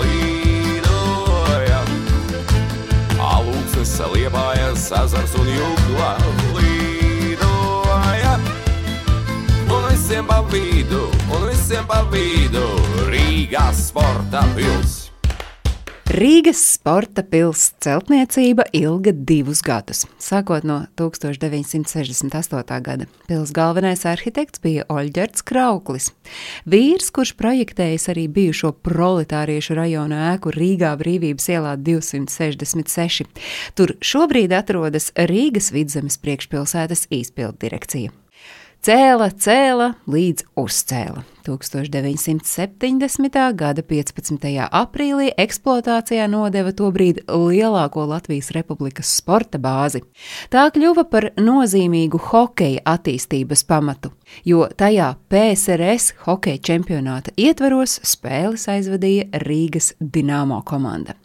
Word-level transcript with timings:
lidojam. 0.00 1.88
Alūksnes, 3.18 3.94
liepājas, 4.14 4.88
ezers 5.02 5.38
un 5.40 5.48
jūgla 5.54 6.10
lidojam. 6.58 8.40
Un 9.68 9.88
visiem 9.90 10.26
pa 10.28 10.42
vidu, 10.52 11.06
un 11.30 11.48
visiem 11.48 11.86
pa 11.88 12.02
vidu 12.12 12.66
Rīgā 13.08 13.70
sporta 13.76 14.44
pils. 14.58 15.03
Rīgas 16.14 16.60
sporta 16.76 17.24
pilsēta 17.26 17.80
celtniecība 17.82 18.68
ilga 18.76 19.10
divus 19.26 19.64
gadus. 19.66 20.04
Sākot 20.22 20.62
no 20.62 20.76
1968. 20.94 22.76
gada, 22.86 23.08
pilsētas 23.26 23.54
galvenais 23.56 24.04
arhitekts 24.06 24.62
bija 24.62 24.86
Oļģerts 24.94 25.42
Krauklis. 25.48 26.12
Vīrs, 26.70 27.10
kurš 27.10 27.34
projektējis 27.40 28.06
arī 28.14 28.28
bijušo 28.30 28.70
proletāriešu 28.86 29.74
rajona 29.74 30.28
ēku 30.30 30.54
Rīgā 30.54 30.94
Brīvības 31.02 31.50
ielā 31.50 31.74
266. 31.82 33.26
Tur 33.74 33.96
šobrīd 33.98 34.54
atrodas 34.54 35.10
Rīgas 35.18 35.72
vidzemes 35.74 36.20
priekšpilsētas 36.22 37.08
izpildu 37.10 37.66
direkcija. 37.66 38.14
Cēla, 38.84 39.30
cēla, 39.40 39.86
līdz 40.12 40.44
uzcēla. 40.60 41.22
1970. 41.46 43.38
gada 43.56 43.80
15. 43.80 44.44
aprīlī 44.68 45.30
eksploatācijā 45.40 46.26
nodeva 46.28 46.74
tobrīd 46.76 47.22
lielāko 47.24 48.04
Latvijas 48.10 48.52
Republikas 48.52 49.08
sporta 49.22 49.56
bāzi. 49.56 50.04
Tā 50.52 50.66
kļuva 50.76 51.06
par 51.08 51.30
nozīmīgu 51.40 52.20
hokeja 52.28 52.84
attīstības 52.92 53.64
pamatu, 53.64 54.12
jo 54.44 54.68
tajā 54.68 55.14
PSRS 55.32 56.18
hokeja 56.28 56.60
čempionāta 56.68 57.32
ietvaros 57.40 58.02
spēles 58.04 58.68
aizvadīja 58.68 59.30
Rīgas 59.48 59.94
Dienāmo 59.96 60.60
komanda. 60.68 61.16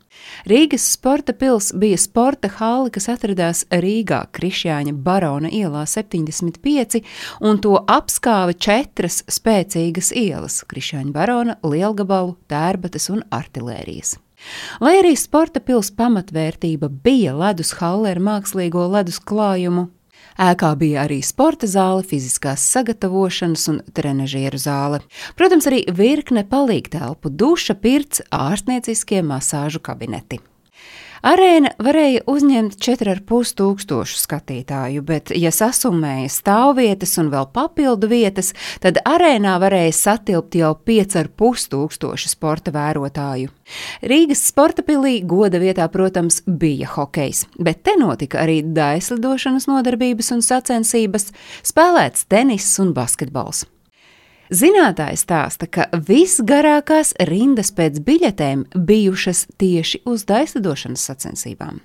Rīgas 0.50 0.86
sporta 0.94 1.34
pils 1.34 1.72
bija 1.76 1.98
sporta 1.98 2.50
hali, 2.60 2.92
kas 2.96 3.10
atradās 3.12 3.66
Rīgā, 3.72 4.22
Krišjāņa 4.36 4.94
barona 4.94 5.52
ielā 5.52 5.84
75, 5.90 7.02
un 7.42 7.60
to 7.64 7.76
apskāva 7.88 8.56
četras 8.56 9.24
spēcīgas 9.28 10.14
ielas- 10.16 10.64
Krišjāņa 10.72 11.12
barona, 11.12 11.58
Lielgabalu, 11.64 12.38
Tērbatas 12.48 13.10
un 13.10 13.24
artilērijas. 13.32 14.18
Lai 14.80 14.96
arī 15.02 15.16
sporta 15.20 15.60
pils 15.60 15.92
pamatvērtība 15.92 16.90
bija 17.04 17.36
ledus 17.36 17.74
halle 17.82 18.14
ar 18.14 18.20
mākslīgo 18.24 18.86
ledus 18.92 19.20
klājumu, 19.20 19.90
Ēkā 20.40 20.70
bija 20.80 21.02
arī 21.04 21.18
sporta 21.26 21.68
zāle, 21.68 22.06
fiziskās 22.08 22.64
sagatavošanas 22.72 23.66
un 23.74 23.82
trenažieru 23.92 24.60
zāle. 24.62 25.02
Protams, 25.36 25.68
arī 25.68 25.82
virkne 25.92 26.46
palīgtelpu, 26.48 27.34
duša, 27.36 27.76
pirts, 27.84 28.24
ārstnieciskie 28.32 29.20
masāžu 29.20 29.84
kabineti. 29.84 30.40
Arēna 31.26 31.74
varēja 31.84 32.22
uzņemt 32.32 32.78
4,5 32.80 33.56
tūkstošu 33.60 34.20
skatītāju, 34.22 35.04
bet, 35.04 35.34
ja 35.36 35.52
sasumēja 35.52 36.30
stāvvietas 36.32 37.18
un 37.20 37.32
vēl 37.34 37.50
papildu 37.56 38.08
vietas, 38.12 38.54
tad 38.84 39.02
arēnā 39.04 39.58
varēja 39.60 39.96
satilpt 39.98 40.56
jau 40.56 40.72
5,5 40.88 41.68
tūkstoši 41.74 42.32
sporta 42.32 42.72
vērotāju. 42.76 43.52
Rīgas 44.08 44.46
sporta 44.48 44.86
pilī 44.86 45.20
goda 45.28 45.60
vietā, 45.60 45.90
protams, 45.92 46.40
bija 46.48 46.88
hokejs, 46.96 47.46
bet 47.60 47.84
te 47.84 47.98
notika 48.00 48.46
arī 48.46 48.62
daislidošanas 48.64 49.68
nodarbības 49.70 50.32
un 50.38 50.46
sacensības, 50.46 51.34
spēlēts 51.68 52.30
teniss 52.32 52.80
un 52.80 52.96
basketbols. 52.96 53.66
Zinātājs 54.50 55.28
stāsta, 55.28 55.68
ka 55.70 55.86
visgarākās 55.94 57.12
rindas 57.30 57.70
pēc 57.78 58.00
biļetēm 58.02 58.64
bijušas 58.74 59.44
tieši 59.62 60.02
uz 60.10 60.26
daislidošanas 60.26 61.04
sacensībām. 61.06 61.84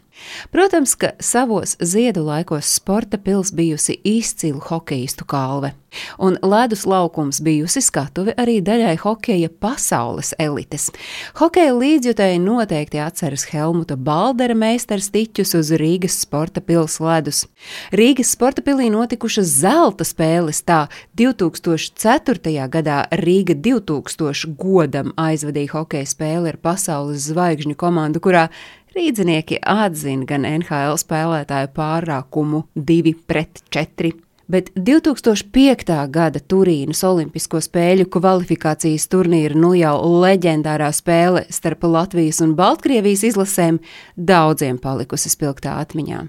Protams, 0.51 0.95
ka 0.95 1.11
savos 1.20 1.77
ziedu 1.81 2.25
laikos 2.25 2.75
sporta 2.77 3.19
pils 3.19 3.53
bijusi 3.53 3.97
izcilu 4.05 4.61
hokeistu 4.61 5.25
kalve, 5.25 5.73
un 6.19 6.36
ledus 6.42 6.85
laukums 6.86 7.41
bijusi 7.42 7.83
skatuve 7.83 8.35
arī 8.39 8.61
daļai 8.64 8.95
hokeja 9.02 9.51
pasaules 9.61 10.35
elites. 10.39 10.91
Hokeja 11.39 11.75
līdzjutēji 11.75 12.41
noteikti 12.42 13.01
atceras 13.02 13.47
Helmuta 13.51 13.97
Baldera 13.97 14.55
meistars 14.55 15.11
tiķus 15.14 15.55
uz 15.58 15.73
Rīgas 15.80 16.20
sporta 16.25 16.63
pils 16.64 17.01
ledus. 17.02 17.45
Rīgas 17.92 18.35
sporta 18.36 18.63
pilī 18.63 18.91
notikušas 18.95 19.51
zelta 19.64 20.07
spēles 20.07 20.63
tā 20.67 20.85
2004. 21.19 22.69
gadā 22.70 23.02
Rīga 23.25 23.58
2000 23.58 24.55
godam 24.58 25.13
aizvadīja 25.17 25.75
hokeja 25.75 26.07
spēli 26.08 26.55
ar 26.55 26.61
pasaules 26.63 27.29
zvaigžņu 27.31 27.77
komandu, 27.79 28.23
kurā 28.23 28.48
Rīdzinieki 28.95 29.57
atzina 29.67 30.23
gan 30.29 30.45
NHL 30.47 30.95
spēlētāju 31.01 31.73
pārākumu 31.75 32.61
2 32.79 33.13
pret 33.27 33.65
4. 33.75 34.13
Bet 34.47 34.69
2005. 34.77 35.97
gada 36.15 36.39
Turīnas 36.53 37.01
Olimpisko 37.09 37.59
spēļu 37.65 38.07
kvalifikācijas 38.13 39.09
turnīra 39.11 39.59
nu 39.59 39.73
jau 39.75 39.97
leģendārā 40.23 40.93
spēle 40.95 41.43
starp 41.51 41.89
Latvijas 41.91 42.39
un 42.45 42.55
Baltkrievijas 42.55 43.25
izlasēm 43.33 43.81
daudziem 44.15 44.79
palikusi 44.79 45.33
spilgtā 45.33 45.75
atmiņā. 45.83 46.27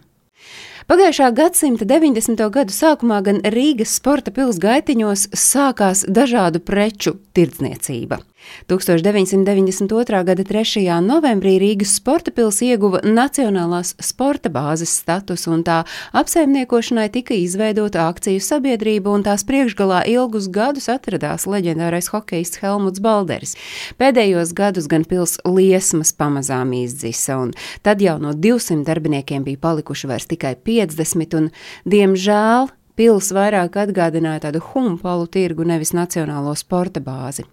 Pagājušā 0.85 1.31
gadsimta 1.33 1.85
90. 1.89 2.43
gadu 2.53 2.73
sākumā 2.73 3.17
gan 3.25 3.39
Rīgas 3.55 3.95
sporta 3.97 4.29
pilsgaitiņos 4.35 5.23
sākās 5.33 6.03
dažādu 6.05 6.61
preču 6.61 7.15
tirdzniecība. 7.33 8.19
1992. 8.67 10.23
gada 10.23 10.43
3. 10.43 11.01
novembrī 11.01 11.55
Rīgas 11.61 11.95
sporta 11.97 12.31
pils 12.31 12.61
ieguva 12.65 13.01
Nacionālās 13.01 13.95
sporta 14.01 14.49
bāzes 14.53 14.93
statusu, 15.01 15.51
un 15.55 15.63
tā 15.65 15.81
apsaimniekošanai 16.13 17.07
tika 17.13 17.35
izveidota 17.37 18.07
akciju 18.09 18.41
sabiedrība, 18.43 19.09
un 19.09 19.25
tās 19.25 19.45
priekšgalā 19.47 20.03
ilgus 20.11 20.49
gadus 20.53 20.89
atradās 20.91 21.47
leģendārais 21.49 22.09
hokejists 22.13 22.61
Helmuts 22.63 23.01
Balderis. 23.03 23.55
Pēdējos 24.01 24.53
gadus 24.57 24.89
gan 24.91 25.05
pils 25.09 25.37
liesmas 25.45 26.13
pamazām 26.15 26.73
izdzisa, 26.77 27.39
un 27.41 27.53
tad 27.85 28.01
jau 28.05 28.17
no 28.21 28.33
200 28.33 28.85
darbiniekiem 28.87 29.45
bija 29.45 29.61
palikuši 29.61 30.11
vairs 30.11 30.29
tikai 30.31 30.55
50, 30.75 31.37
un, 31.39 31.51
diemžēl, 31.89 32.69
pils 32.95 33.31
vairāk 33.35 33.75
atgādināja 33.79 34.47
tādu 34.47 34.61
humpalu 34.71 35.27
tirgu, 35.31 35.67
nevis 35.67 35.93
nacionālo 35.95 36.55
sporta 36.57 37.03
bāzi. 37.03 37.45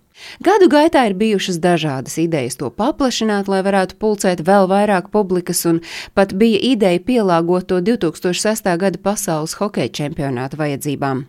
Gadu 0.45 0.69
gaitā 0.71 1.07
ir 1.09 1.15
bijušas 1.19 1.59
dažādas 1.63 2.19
idejas 2.21 2.59
to 2.61 2.69
paplašināt, 2.71 3.49
lai 3.49 3.63
varētu 3.65 3.97
pulcēt 4.03 4.43
vēl 4.47 4.69
vairāk 4.71 5.09
publikas, 5.15 5.65
un 5.67 5.81
pat 6.15 6.35
bija 6.39 6.61
ideja 6.73 7.01
pielāgot 7.01 7.71
to 7.73 7.81
2006. 7.81 8.69
gada 8.79 9.01
pasaules 9.03 9.57
hokeja 9.61 9.93
čempionāta 10.03 10.61
vajadzībām. 10.61 11.25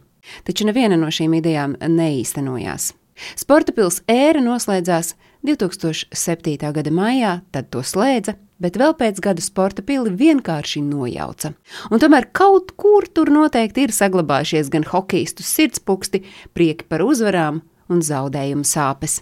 Taču 0.47 0.67
neviena 0.67 0.99
no 0.99 1.11
šīm 1.11 1.39
idejām 1.39 1.79
neīstenojās. 1.79 2.91
Sporta 3.39 3.73
pils 3.75 4.01
ēra 4.09 4.41
noslēdzās 4.43 5.13
2007. 5.43 6.71
gada 6.73 6.93
maijā, 6.93 7.33
tad 7.51 7.69
to 7.73 7.83
slēdza, 7.83 8.37
bet 8.63 8.79
vēl 8.79 8.95
pēc 8.99 9.19
gada 9.23 9.43
sporta 9.43 9.83
pili 9.85 10.13
vienkārši 10.19 10.83
nojauca. 10.85 11.53
Un 11.91 11.99
tomēr 11.99 12.29
kaut 12.31 12.71
kur 12.79 13.09
tur 13.11 13.31
noteikti 13.33 13.87
ir 13.87 13.95
saglabājušies 13.95 14.71
gan 14.73 14.87
hokeistu 14.87 15.45
sirdspūksti, 15.45 16.23
prieki 16.55 16.87
par 16.87 17.03
uzvarām 17.05 17.61
un 17.91 18.03
zaudējumu 18.05 18.65
sāpes. 18.67 19.19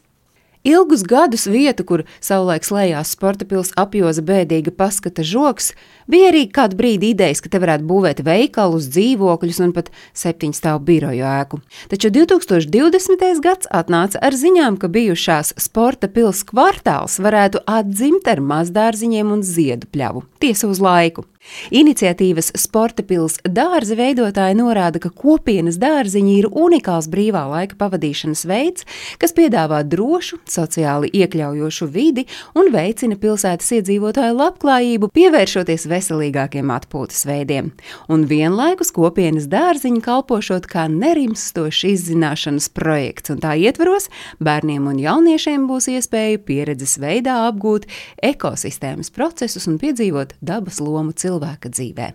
Ilgus 0.64 1.02
gadus 1.02 1.48
vietu, 1.50 1.82
kur 1.90 2.04
savulaik 2.22 2.62
slēdzās 2.68 3.16
sporta 3.16 3.48
pilsēta 3.50 3.82
apjoza 3.82 4.22
bēdīga 4.22 4.70
paskata 4.78 5.24
žoks, 5.26 5.72
bija 6.06 6.30
arī 6.30 6.44
kādu 6.54 6.78
brīdi 6.78 7.10
idejas, 7.16 7.42
ka 7.42 7.50
te 7.50 7.62
varētu 7.64 7.88
būvēt 7.90 8.22
veikalus, 8.28 8.92
dzīvokļus 8.94 9.62
un 9.66 9.74
pat 9.74 9.90
septiņu 10.14 10.60
stāvu 10.60 10.84
biroju 10.86 11.26
ēku. 11.26 11.62
Taču 11.90 12.14
2020. 12.14 13.42
gads 13.42 13.72
atnāca 13.74 14.22
ar 14.22 14.38
ziņām, 14.38 14.78
ka 14.78 14.92
bijušās 14.94 15.56
sporta 15.58 16.06
pilsētas 16.06 16.46
kvartāls 16.54 17.18
varētu 17.26 17.66
atdzimt 17.66 18.30
ar 18.30 18.46
mazdārziņiem 18.54 19.34
un 19.34 19.42
ziedu 19.42 19.90
pļavu. 19.90 20.28
Tiesa 20.42 20.70
uz 20.70 20.78
laiku. 20.78 21.26
Iniciatīvas 21.74 22.52
Sporta 22.60 23.04
pilsēta 23.06 23.50
dārza 23.50 23.96
veidotāji 23.98 24.58
norāda, 24.60 25.02
ka 25.02 25.10
kopienas 25.10 25.80
dārziņi 25.82 26.36
ir 26.38 26.48
unikāls 26.52 27.10
brīvā 27.12 27.44
laika 27.50 27.78
pavadīšanas 27.80 28.46
veids, 28.50 28.86
kas 29.22 29.34
piedāvā 29.38 29.82
drošu, 29.88 30.38
sociāli 30.52 31.10
iekļaujošu 31.22 31.88
vidi 31.92 32.26
un 32.58 32.72
veicina 32.74 33.18
pilsētas 33.20 33.72
iedzīvotāju 33.78 34.38
labklājību, 34.38 35.12
pievēršoties 35.16 35.88
veselīgākiem 35.92 36.72
atpūtas 36.76 37.26
veidiem. 37.30 37.72
Un 38.12 38.26
vienlaikus 38.30 38.94
kopienas 38.96 39.48
dārziņi 39.52 40.04
kalpošot 40.06 40.68
kā 40.72 40.88
nerimstošs 40.92 41.84
izzināšanas 41.92 42.70
projekts, 42.76 43.34
un 43.34 43.42
tā 43.44 43.56
ietvaros 43.60 44.10
bērniem 44.44 44.90
un 44.92 45.00
jauniešiem 45.02 45.68
būs 45.70 45.90
iespēja 45.96 46.42
pieredzes 46.46 46.98
veidā 47.02 47.42
apgūt 47.50 47.88
ekosistēmas 48.32 49.14
procesus 49.16 49.70
un 49.72 49.80
piedzīvot 49.82 50.36
dabas 50.42 50.82
lomu 50.84 51.16
cilvēka 51.16 51.72
dzīvē. 51.72 52.12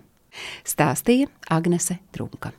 Stāstīja 0.67 1.31
Agnese 1.49 1.99
Trunka. 2.13 2.53